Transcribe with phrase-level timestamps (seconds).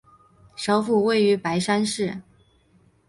[0.55, 2.23] 首府位于白山市。